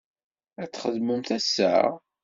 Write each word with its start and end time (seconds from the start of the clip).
Ad 0.61 0.69
txedmemt 0.69 1.29
ass-a? 1.37 1.73